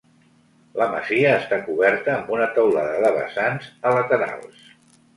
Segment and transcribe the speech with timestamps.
[0.81, 4.69] La masia està coberta amb una teulada de vessants a laterals.